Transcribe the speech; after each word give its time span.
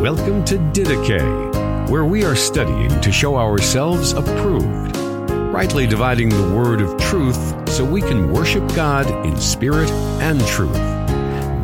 Welcome 0.00 0.44
to 0.44 0.58
Didache, 0.58 1.88
where 1.88 2.04
we 2.04 2.22
are 2.22 2.36
studying 2.36 3.00
to 3.00 3.10
show 3.10 3.36
ourselves 3.36 4.12
approved, 4.12 4.94
rightly 4.94 5.86
dividing 5.86 6.28
the 6.28 6.54
word 6.54 6.82
of 6.82 7.00
truth 7.00 7.66
so 7.70 7.82
we 7.82 8.02
can 8.02 8.30
worship 8.30 8.62
God 8.74 9.06
in 9.26 9.38
spirit 9.38 9.90
and 10.20 10.38
truth, 10.48 10.76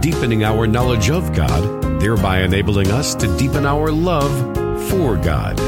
deepening 0.00 0.45
our 0.45 0.66
knowledge 0.66 1.10
of 1.10 1.35
God, 1.35 2.00
thereby 2.00 2.40
enabling 2.40 2.90
us 2.90 3.14
to 3.17 3.37
deepen 3.37 3.67
our 3.67 3.92
love 3.92 4.33
for 4.88 5.19
God. 5.19 5.60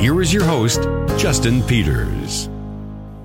Here 0.00 0.20
is 0.20 0.34
your 0.34 0.44
host, 0.44 0.82
Justin 1.16 1.62
Peters. 1.62 2.50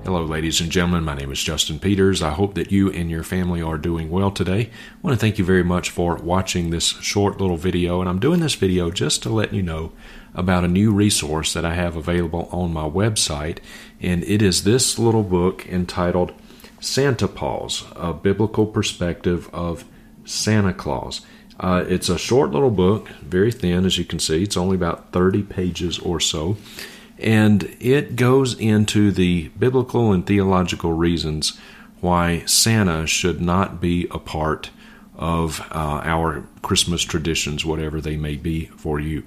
Hello, 0.04 0.22
ladies 0.22 0.60
and 0.60 0.70
gentlemen. 0.70 1.02
My 1.02 1.14
name 1.14 1.32
is 1.32 1.42
Justin 1.42 1.78
Peters. 1.78 2.20
I 2.20 2.28
hope 2.28 2.56
that 2.56 2.70
you 2.70 2.90
and 2.90 3.10
your 3.10 3.22
family 3.22 3.62
are 3.62 3.78
doing 3.78 4.10
well 4.10 4.30
today. 4.30 4.68
I 4.68 4.96
want 5.00 5.18
to 5.18 5.18
thank 5.18 5.38
you 5.38 5.46
very 5.46 5.64
much 5.64 5.88
for 5.88 6.16
watching 6.16 6.68
this 6.68 6.88
short 7.00 7.40
little 7.40 7.56
video. 7.56 8.00
And 8.00 8.10
I'm 8.10 8.18
doing 8.18 8.40
this 8.40 8.54
video 8.54 8.90
just 8.90 9.22
to 9.22 9.30
let 9.30 9.54
you 9.54 9.62
know 9.62 9.92
about 10.34 10.62
a 10.62 10.68
new 10.68 10.92
resource 10.92 11.54
that 11.54 11.64
I 11.64 11.72
have 11.72 11.96
available 11.96 12.50
on 12.52 12.70
my 12.70 12.86
website. 12.86 13.60
And 13.98 14.22
it 14.24 14.42
is 14.42 14.64
this 14.64 14.98
little 14.98 15.22
book 15.22 15.66
entitled 15.68 16.34
Santa 16.80 17.26
Paws 17.26 17.84
A 17.96 18.12
Biblical 18.12 18.66
Perspective 18.66 19.48
of 19.54 19.86
Santa 20.26 20.74
Claus. 20.74 21.22
Uh, 21.58 21.82
it's 21.88 22.10
a 22.10 22.18
short 22.18 22.50
little 22.50 22.70
book, 22.70 23.08
very 23.22 23.50
thin, 23.50 23.86
as 23.86 23.96
you 23.96 24.04
can 24.04 24.18
see. 24.18 24.42
It's 24.42 24.58
only 24.58 24.76
about 24.76 25.12
30 25.12 25.44
pages 25.44 25.98
or 25.98 26.20
so 26.20 26.58
and 27.18 27.76
it 27.80 28.16
goes 28.16 28.58
into 28.58 29.10
the 29.12 29.48
biblical 29.58 30.12
and 30.12 30.26
theological 30.26 30.92
reasons 30.92 31.58
why 32.00 32.44
Santa 32.44 33.06
should 33.06 33.40
not 33.40 33.80
be 33.80 34.06
a 34.10 34.18
part 34.18 34.70
of 35.16 35.60
uh, 35.70 36.00
our 36.04 36.44
Christmas 36.62 37.02
traditions, 37.02 37.64
whatever 37.64 38.00
they 38.00 38.16
may 38.16 38.36
be 38.36 38.66
for 38.66 38.98
you. 39.00 39.22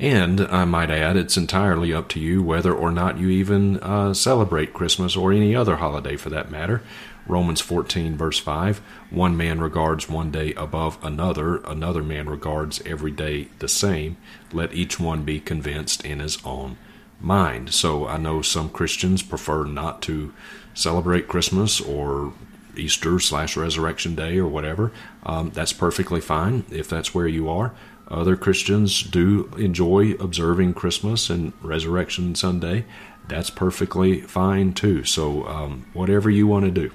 And 0.00 0.40
I 0.40 0.64
might 0.64 0.90
add, 0.90 1.18
it's 1.18 1.36
entirely 1.36 1.92
up 1.92 2.08
to 2.08 2.20
you 2.20 2.42
whether 2.42 2.72
or 2.72 2.90
not 2.90 3.18
you 3.18 3.28
even 3.28 3.78
uh, 3.80 4.14
celebrate 4.14 4.72
Christmas 4.72 5.14
or 5.14 5.30
any 5.30 5.54
other 5.54 5.76
holiday 5.76 6.16
for 6.16 6.30
that 6.30 6.50
matter. 6.50 6.82
Romans 7.26 7.60
14, 7.60 8.16
verse 8.16 8.38
5 8.38 8.78
One 9.10 9.36
man 9.36 9.60
regards 9.60 10.08
one 10.08 10.30
day 10.30 10.54
above 10.54 10.98
another, 11.04 11.58
another 11.58 12.02
man 12.02 12.30
regards 12.30 12.80
every 12.86 13.10
day 13.10 13.48
the 13.58 13.68
same. 13.68 14.16
Let 14.54 14.72
each 14.72 14.98
one 14.98 15.24
be 15.24 15.38
convinced 15.38 16.02
in 16.02 16.20
his 16.20 16.38
own 16.46 16.78
mind. 17.20 17.74
So 17.74 18.08
I 18.08 18.16
know 18.16 18.40
some 18.40 18.70
Christians 18.70 19.22
prefer 19.22 19.64
not 19.64 20.00
to 20.02 20.32
celebrate 20.72 21.28
Christmas 21.28 21.78
or 21.78 22.32
Easter 22.74 23.20
slash 23.20 23.54
Resurrection 23.54 24.14
Day 24.14 24.38
or 24.38 24.48
whatever. 24.48 24.92
Um, 25.24 25.50
that's 25.50 25.74
perfectly 25.74 26.22
fine 26.22 26.64
if 26.70 26.88
that's 26.88 27.14
where 27.14 27.28
you 27.28 27.50
are. 27.50 27.74
Other 28.10 28.36
Christians 28.36 29.02
do 29.02 29.50
enjoy 29.56 30.12
observing 30.14 30.74
Christmas 30.74 31.30
and 31.30 31.52
Resurrection 31.62 32.34
Sunday. 32.34 32.84
That's 33.28 33.50
perfectly 33.50 34.22
fine 34.22 34.72
too. 34.72 35.04
So, 35.04 35.46
um, 35.46 35.86
whatever 35.92 36.28
you 36.28 36.46
want 36.46 36.64
to 36.64 36.70
do. 36.70 36.90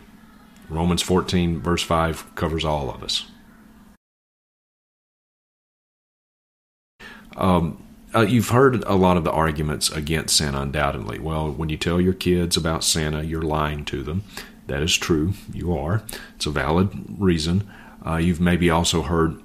Romans 0.69 1.01
14, 1.01 1.61
verse 1.61 1.83
5 1.83 2.35
covers 2.35 2.65
all 2.65 2.89
of 2.89 3.03
us. 3.03 3.29
Um, 7.37 7.81
uh, 8.13 8.21
you've 8.21 8.49
heard 8.49 8.83
a 8.85 8.95
lot 8.95 9.17
of 9.17 9.23
the 9.23 9.31
arguments 9.31 9.89
against 9.89 10.37
Santa, 10.37 10.61
undoubtedly. 10.61 11.19
Well, 11.19 11.51
when 11.51 11.69
you 11.69 11.77
tell 11.77 11.99
your 11.99 12.13
kids 12.13 12.55
about 12.55 12.83
Santa, 12.83 13.23
you're 13.23 13.41
lying 13.41 13.83
to 13.85 14.03
them. 14.03 14.23
That 14.67 14.81
is 14.81 14.95
true. 14.95 15.33
You 15.53 15.77
are. 15.77 16.03
It's 16.35 16.45
a 16.45 16.51
valid 16.51 16.91
reason. 17.19 17.69
Uh, 18.05 18.15
you've 18.15 18.39
maybe 18.39 18.69
also 18.69 19.01
heard, 19.01 19.41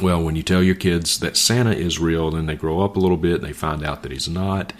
well, 0.00 0.22
when 0.22 0.36
you 0.36 0.42
tell 0.42 0.62
your 0.62 0.74
kids 0.74 1.18
that 1.18 1.36
Santa 1.36 1.72
is 1.72 1.98
real, 1.98 2.30
then 2.30 2.46
they 2.46 2.56
grow 2.56 2.80
up 2.80 2.96
a 2.96 3.00
little 3.00 3.16
bit 3.16 3.36
and 3.36 3.44
they 3.44 3.52
find 3.52 3.84
out 3.84 4.02
that 4.02 4.12
he's 4.12 4.28
not. 4.28 4.72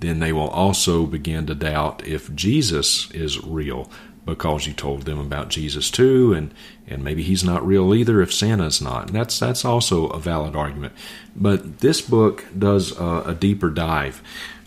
Then 0.00 0.20
they 0.20 0.32
will 0.32 0.48
also 0.48 1.06
begin 1.06 1.46
to 1.46 1.54
doubt 1.54 2.06
if 2.06 2.34
Jesus 2.34 3.10
is 3.10 3.42
real 3.44 3.90
because 4.24 4.66
you 4.66 4.72
told 4.72 5.02
them 5.02 5.18
about 5.18 5.48
Jesus 5.48 5.90
too, 5.90 6.32
and 6.32 6.54
and 6.86 7.04
maybe 7.04 7.22
he's 7.22 7.44
not 7.44 7.66
real 7.66 7.94
either 7.94 8.20
if 8.20 8.32
Santa's 8.32 8.80
not. 8.80 9.08
And 9.08 9.16
that's 9.16 9.38
that's 9.38 9.64
also 9.64 10.06
a 10.08 10.18
valid 10.18 10.56
argument. 10.56 10.92
But 11.36 11.80
this 11.80 12.00
book 12.00 12.44
does 12.56 12.98
a, 12.98 13.22
a 13.26 13.34
deeper 13.34 13.70
dive. 13.70 14.22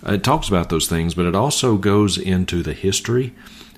It 0.06 0.24
talks 0.24 0.48
about 0.50 0.70
those 0.70 0.88
things, 0.88 1.14
but 1.14 1.26
it 1.26 1.36
also 1.36 1.78
goes 1.78 2.18
into 2.18 2.62
the 2.62 2.74
history 2.74 3.34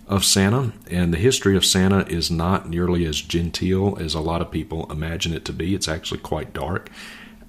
of 0.07 0.23
Santa, 0.23 0.71
and 0.89 1.13
the 1.13 1.17
history 1.17 1.57
of 1.57 1.65
Santa 1.65 2.07
is 2.07 2.29
not 2.29 2.69
nearly 2.69 3.05
as 3.05 3.21
genteel 3.21 3.97
as 3.99 4.13
a 4.13 4.19
lot 4.19 4.41
of 4.41 4.51
people 4.51 4.91
imagine 4.91 5.33
it 5.33 5.45
to 5.45 5.53
be. 5.53 5.73
It's 5.73 5.87
actually 5.87 6.19
quite 6.19 6.53
dark, 6.53 6.89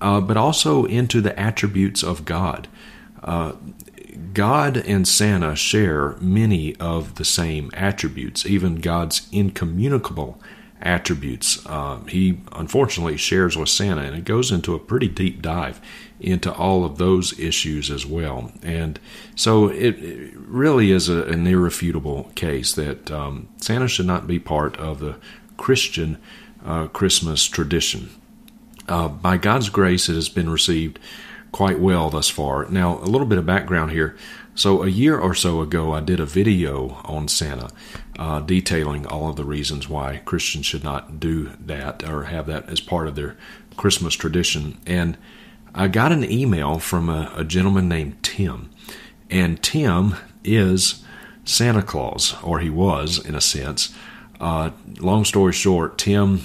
uh, 0.01 0.21
but 0.21 0.37
also 0.37 0.85
into 0.85 1.21
the 1.21 1.39
attributes 1.39 2.03
of 2.03 2.25
God. 2.25 2.69
Uh, 3.23 3.53
God 4.33 4.79
and 4.79 5.07
Santa 5.07 5.55
share 5.55 6.17
many 6.21 6.75
of 6.77 7.17
the 7.17 7.25
same 7.25 7.71
attributes, 7.75 8.47
even 8.47 8.77
God's 8.77 9.29
incommunicable 9.33 10.41
attributes. 10.87 11.65
Uh, 11.67 11.99
he 12.09 12.39
unfortunately 12.53 13.17
shares 13.17 13.57
with 13.57 13.69
Santa, 13.69 14.03
and 14.03 14.17
it 14.17 14.25
goes 14.25 14.51
into 14.53 14.75
a 14.75 14.79
pretty 14.79 15.09
deep 15.09 15.43
dive 15.43 15.81
into 16.19 16.53
all 16.55 16.85
of 16.85 16.97
those 16.97 17.39
issues 17.39 17.91
as 17.91 18.07
well. 18.07 18.51
And 18.63 18.99
so 19.35 19.69
it, 19.69 20.03
it 20.03 20.33
really 20.37 20.91
is 20.91 21.09
a, 21.09 21.25
an 21.25 21.47
irrefutable 21.47 22.31
case 22.35 22.75
that 22.75 23.11
um, 23.11 23.49
Santa 23.59 23.89
should 23.89 24.07
not 24.07 24.27
be 24.27 24.39
part 24.39 24.77
of 24.79 25.01
the 25.01 25.17
Christian 25.57 26.19
uh, 26.65 26.87
Christmas 26.87 27.45
tradition. 27.45 28.11
Uh, 28.89 29.09
by 29.09 29.37
God's 29.37 29.69
grace, 29.69 30.09
it 30.09 30.15
has 30.15 30.29
been 30.29 30.49
received 30.49 30.99
quite 31.53 31.81
well 31.81 32.11
thus 32.11 32.29
far. 32.29 32.67
Now, 32.67 32.99
a 32.99 33.07
little 33.07 33.27
bit 33.27 33.39
of 33.39 33.47
background 33.47 33.91
here. 33.91 34.17
So, 34.55 34.83
a 34.83 34.89
year 34.89 35.19
or 35.19 35.35
so 35.35 35.61
ago, 35.61 35.93
I 35.93 36.01
did 36.01 36.19
a 36.19 36.25
video 36.25 37.01
on 37.05 37.29
Santa 37.29 37.69
uh, 38.19 38.41
detailing 38.41 39.07
all 39.07 39.29
of 39.29 39.37
the 39.37 39.45
reasons 39.45 39.89
why 39.89 40.23
Christians 40.25 40.67
should 40.67 40.85
not 40.85 41.21
do 41.21 41.51
that 41.61 42.09
or 42.09 42.25
have 42.25 42.47
that 42.47 42.69
as 42.69 42.81
part 42.81 43.09
of 43.09 43.15
their 43.15 43.37
Christmas 43.77 44.15
tradition. 44.15 44.79
And 44.87 45.17
I 45.75 45.89
got 45.89 46.13
an 46.13 46.25
email 46.31 46.79
from 46.79 47.09
a, 47.09 47.33
a 47.37 47.45
gentleman 47.45 47.89
named 47.89 48.23
Tim. 48.23 48.71
And 49.31 49.63
Tim 49.63 50.15
is 50.45 51.05
Santa 51.45 51.83
Claus, 51.83 52.35
or 52.43 52.61
he 52.61 52.71
was 52.71 53.25
in 53.25 53.35
a 53.35 53.41
sense. 53.41 53.95
Uh, 54.41 54.71
long 54.99 55.25
story 55.25 55.53
short, 55.53 55.99
Tim 55.99 56.41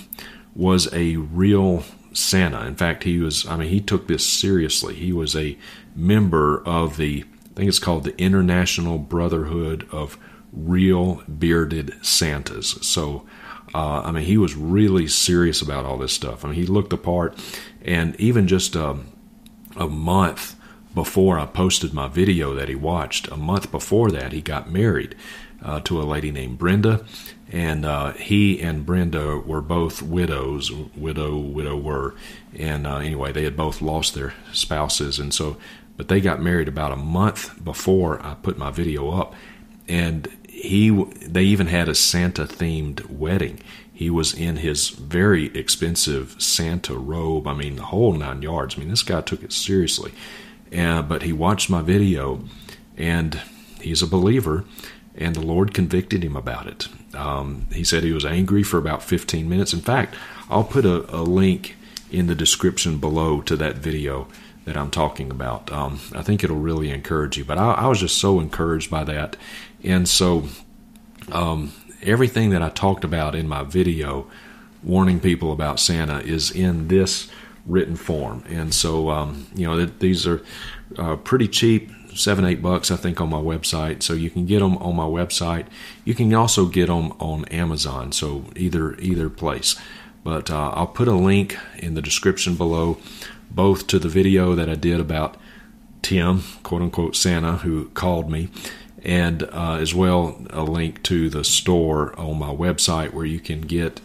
was 0.56 0.94
a 0.94 1.16
real 1.16 1.84
Santa. 2.14 2.66
In 2.66 2.76
fact, 2.76 3.04
he 3.04 3.20
was, 3.20 3.46
I 3.48 3.56
mean, 3.56 3.70
he 3.70 3.80
took 3.80 4.08
this 4.08 4.26
seriously. 4.26 4.96
He 4.96 5.14
was 5.14 5.36
a 5.36 5.58
member 5.96 6.62
of 6.66 6.98
the, 6.98 7.24
I 7.24 7.54
think 7.56 7.70
it's 7.70 7.80
called 7.80 8.04
the 8.04 8.18
International 8.18 8.98
Brotherhood 8.98 9.88
of 9.92 10.18
Real 10.51 11.23
Bearded 11.28 11.94
Santas. 12.06 12.78
So, 12.81 13.25
uh, 13.73 14.01
I 14.01 14.12
mean, 14.12 14.25
he 14.25 14.38
was 14.38 14.56
really 14.56 15.07
serious 15.07 15.62
about 15.62 15.85
all 15.85 15.97
this 15.97 16.13
stuff. 16.13 16.44
I 16.44 16.50
mean, 16.50 16.56
he 16.57 16.66
looked 16.66 16.89
the 16.89 16.97
part, 16.97 17.38
and 17.84 18.16
even 18.19 18.47
just 18.47 18.75
um, 18.75 19.07
a 19.75 19.88
month 19.88 20.56
before 20.94 21.39
I 21.39 21.45
posted 21.45 21.94
my 21.94 22.07
video 22.07 22.53
that 22.53 22.67
he 22.67 22.75
watched, 22.75 23.29
a 23.29 23.38
month 23.38 23.72
before 23.72 24.12
that, 24.12 24.34
he 24.34 24.41
got 24.41 24.69
married 24.69 25.16
uh, 25.63 25.79
to 25.81 26.01
a 26.01 26.03
lady 26.03 26.31
named 26.31 26.57
Brenda, 26.57 27.06
and 27.50 27.85
uh, 27.85 28.12
he 28.13 28.62
and 28.62 28.85
Brenda 28.85 29.38
were 29.38 29.62
both 29.62 30.01
widows, 30.01 30.72
widow, 30.72 31.38
widower, 31.38 32.16
and 32.57 32.85
uh, 32.85 32.97
anyway, 32.97 33.31
they 33.31 33.44
had 33.44 33.56
both 33.56 33.81
lost 33.81 34.16
their 34.16 34.33
spouses, 34.51 35.19
and 35.19 35.33
so, 35.33 35.57
but 35.97 36.07
they 36.07 36.19
got 36.19 36.41
married 36.41 36.68
about 36.68 36.91
a 36.91 36.97
month 36.97 37.63
before 37.63 38.25
I 38.25 38.33
put 38.33 38.57
my 38.57 38.72
video 38.72 39.12
up, 39.12 39.33
and 39.88 40.28
he, 40.62 40.90
they 41.26 41.44
even 41.44 41.68
had 41.68 41.90
a 41.90 41.96
Santa 41.96 42.46
themed 42.46 43.10
wedding. 43.10 43.60
He 43.94 44.10
was 44.10 44.34
in 44.34 44.58
his 44.58 44.90
very 44.90 45.56
expensive 45.58 46.36
Santa 46.40 46.96
robe. 46.96 47.48
I 47.48 47.54
mean, 47.54 47.75
the 47.75 47.84
whole 47.84 48.13
nine 48.13 48.42
yards. 48.42 48.75
I 48.75 48.80
mean, 48.80 48.90
this 48.90 49.04
guy 49.04 49.22
took 49.22 49.44
it 49.44 49.54
seriously. 49.54 50.12
Uh, 50.75 51.02
but 51.02 51.24
he 51.24 51.34
watched 51.34 51.69
my 51.69 51.81
video, 51.81 52.42
and 52.98 53.42
he's 53.81 54.02
a 54.02 54.08
believer 54.08 54.63
and 55.16 55.36
the 55.36 55.42
Lord 55.42 55.74
convicted 55.74 56.24
him 56.24 56.36
about 56.36 56.68
it. 56.68 56.88
Um, 57.14 57.68
he 57.74 57.84
said 57.84 58.04
he 58.04 58.14
was 58.14 58.25
angry 58.25 58.64
for 58.64 58.78
about 58.78 59.04
15 59.04 59.48
minutes. 59.48 59.74
In 59.74 59.81
fact, 59.81 60.16
I'll 60.50 60.64
put 60.64 60.86
a, 60.86 61.14
a 61.16 61.22
link 61.22 61.75
in 62.12 62.28
the 62.28 62.36
description 62.36 62.98
below 62.98 63.42
to 63.42 63.56
that 63.57 63.78
video 63.78 64.28
that 64.71 64.79
I'm 64.79 64.91
talking 64.91 65.31
about. 65.31 65.71
Um, 65.71 66.00
I 66.13 66.21
think 66.23 66.44
it'll 66.44 66.56
really 66.56 66.89
encourage 66.91 67.38
you. 67.38 67.44
But 67.44 67.57
I, 67.57 67.73
I, 67.73 67.88
was 67.88 68.00
just 68.00 68.18
so 68.18 68.39
encouraged 68.39 68.89
by 68.89 69.03
that. 69.03 69.35
And 69.83 70.07
so 70.07 70.45
um, 71.31 71.73
everything 72.01 72.51
that 72.51 72.62
I 72.62 72.69
talked 72.69 73.03
about 73.03 73.35
in 73.35 73.50
my 73.50 73.63
video, 73.63 74.27
warning 74.81 75.19
people 75.19 75.51
about 75.51 75.79
Santa, 75.79 76.19
is 76.19 76.51
in 76.51 76.88
this 76.88 77.29
written 77.65 77.97
form. 77.97 78.45
And 78.47 78.73
so, 78.73 79.09
um, 79.09 79.47
you 79.53 79.68
know, 79.68 79.85
these 79.85 80.25
are 80.25 80.41
uh, 80.97 81.18
pretty 81.18 81.50
cheap 81.50 81.91
seven, 82.13 82.45
eight 82.45 82.62
bucks, 82.62 82.91
I 82.91 82.95
think, 82.95 83.19
on 83.19 83.29
my 83.29 83.41
website. 83.41 84.03
So 84.03 84.13
you 84.13 84.29
can 84.29 84.45
get 84.45 84.59
them 84.59 84.77
on 84.77 84.95
my 84.95 85.06
website. 85.06 85.65
You 86.06 86.13
can 86.13 86.33
also 86.33 86.65
get 86.65 86.88
them 86.88 87.12
on 87.19 87.44
Amazon. 87.45 88.13
So 88.13 88.45
either 88.56 88.95
either 88.95 89.29
place. 89.29 89.75
But 90.23 90.50
uh, 90.50 90.69
I'll 90.75 90.88
put 90.88 91.07
a 91.07 91.15
link 91.15 91.57
in 91.77 91.95
the 91.95 92.01
description 92.01 92.56
below, 92.56 93.00
both 93.53 93.88
to 93.88 94.00
the 94.00 94.09
video 94.09 94.56
that 94.56 94.69
I 94.69 94.75
did 94.75 95.00
about 95.00 95.38
Tim, 96.01 96.44
quote 96.63 96.81
unquote 96.81 97.15
Santa, 97.15 97.57
who 97.57 97.89
called 97.89 98.30
me, 98.30 98.50
and 99.03 99.44
uh, 99.44 99.77
as 99.80 99.94
well 99.94 100.42
a 100.50 100.63
link 100.63 101.03
to 101.03 101.30
the 101.30 101.44
store 101.44 102.18
on 102.19 102.39
my 102.39 102.50
website 102.50 103.13
where 103.13 103.25
you 103.25 103.39
can 103.39 103.62
get 103.62 104.01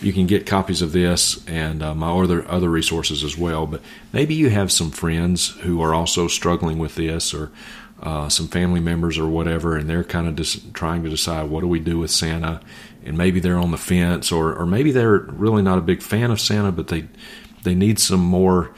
you 0.00 0.12
can 0.12 0.26
get 0.26 0.44
copies 0.44 0.82
of 0.82 0.92
this 0.92 1.46
and 1.46 1.82
uh, 1.82 1.94
my 1.94 2.10
other 2.10 2.48
other 2.48 2.68
resources 2.68 3.24
as 3.24 3.38
well. 3.38 3.66
But 3.66 3.80
maybe 4.12 4.34
you 4.34 4.50
have 4.50 4.72
some 4.72 4.90
friends 4.90 5.48
who 5.60 5.80
are 5.82 5.94
also 5.94 6.28
struggling 6.28 6.78
with 6.78 6.94
this, 6.94 7.32
or 7.32 7.50
uh, 8.02 8.28
some 8.28 8.48
family 8.48 8.80
members 8.80 9.18
or 9.18 9.28
whatever, 9.28 9.76
and 9.76 9.88
they're 9.88 10.04
kind 10.04 10.26
of 10.26 10.36
just 10.36 10.74
trying 10.74 11.04
to 11.04 11.10
decide 11.10 11.48
what 11.48 11.60
do 11.60 11.68
we 11.68 11.80
do 11.80 11.98
with 11.98 12.10
Santa, 12.10 12.60
and 13.04 13.16
maybe 13.16 13.40
they're 13.40 13.58
on 13.58 13.70
the 13.70 13.78
fence, 13.78 14.30
or 14.32 14.54
or 14.54 14.66
maybe 14.66 14.92
they're 14.92 15.18
really 15.18 15.62
not 15.62 15.78
a 15.78 15.82
big 15.82 16.02
fan 16.02 16.30
of 16.30 16.40
Santa, 16.40 16.72
but 16.72 16.88
they 16.88 17.06
they 17.64 17.74
need 17.74 17.98
some 17.98 18.20
more 18.20 18.70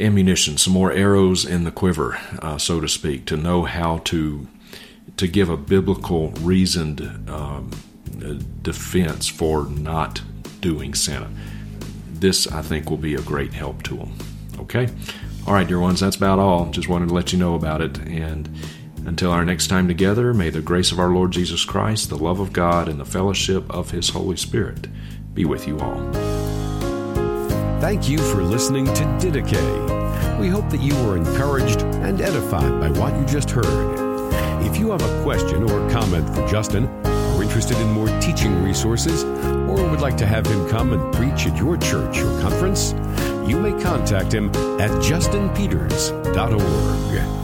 ammunition, 0.00 0.56
some 0.56 0.72
more 0.72 0.92
arrows 0.92 1.44
in 1.44 1.64
the 1.64 1.70
quiver, 1.70 2.18
uh, 2.40 2.58
so 2.58 2.80
to 2.80 2.88
speak, 2.88 3.26
to 3.26 3.36
know 3.36 3.64
how 3.64 3.98
to 4.04 4.46
to 5.16 5.26
give 5.26 5.50
a 5.50 5.56
biblical 5.56 6.30
reasoned 6.40 7.28
um, 7.28 7.70
defense 8.62 9.28
for 9.28 9.66
not 9.66 10.22
doing 10.60 10.94
Santa. 10.94 11.28
This, 12.12 12.46
I 12.46 12.62
think, 12.62 12.88
will 12.88 12.96
be 12.96 13.14
a 13.14 13.20
great 13.20 13.52
help 13.52 13.82
to 13.84 13.96
them. 13.96 14.16
Okay? 14.58 14.88
All 15.46 15.54
right, 15.54 15.66
dear 15.66 15.80
ones, 15.80 16.00
that's 16.00 16.16
about 16.16 16.38
all. 16.38 16.70
Just 16.70 16.88
wanted 16.88 17.08
to 17.08 17.14
let 17.14 17.32
you 17.32 17.38
know 17.38 17.54
about 17.54 17.80
it. 17.80 17.98
And 17.98 18.48
until 19.04 19.32
our 19.32 19.44
next 19.44 19.66
time 19.66 19.88
together, 19.88 20.32
may 20.32 20.50
the 20.50 20.62
grace 20.62 20.92
of 20.92 21.00
our 21.00 21.10
Lord 21.10 21.32
Jesus 21.32 21.64
Christ, 21.64 22.08
the 22.08 22.16
love 22.16 22.38
of 22.38 22.52
God, 22.52 22.88
and 22.88 23.00
the 23.00 23.04
fellowship 23.04 23.68
of 23.68 23.90
His 23.90 24.10
Holy 24.10 24.36
Spirit 24.36 24.86
be 25.34 25.44
with 25.44 25.66
you 25.66 25.78
all. 25.80 26.31
Thank 27.82 28.08
you 28.08 28.18
for 28.18 28.44
listening 28.44 28.84
to 28.84 29.02
Didache. 29.18 30.38
We 30.38 30.46
hope 30.46 30.70
that 30.70 30.80
you 30.80 30.94
were 31.04 31.16
encouraged 31.16 31.82
and 31.82 32.20
edified 32.20 32.80
by 32.80 32.90
what 32.90 33.12
you 33.18 33.26
just 33.26 33.50
heard. 33.50 33.64
If 34.64 34.76
you 34.76 34.92
have 34.92 35.02
a 35.02 35.22
question 35.24 35.68
or 35.68 35.90
comment 35.90 36.32
for 36.32 36.46
Justin, 36.46 36.86
are 37.04 37.42
interested 37.42 37.76
in 37.78 37.90
more 37.90 38.06
teaching 38.20 38.62
resources, 38.62 39.24
or 39.24 39.84
would 39.90 40.00
like 40.00 40.16
to 40.18 40.26
have 40.26 40.46
him 40.46 40.68
come 40.68 40.92
and 40.92 41.12
preach 41.12 41.48
at 41.48 41.58
your 41.58 41.76
church 41.76 42.18
or 42.18 42.40
conference, 42.40 42.92
you 43.50 43.58
may 43.58 43.72
contact 43.82 44.32
him 44.32 44.50
at 44.80 44.92
justinpeters.org. 45.02 47.41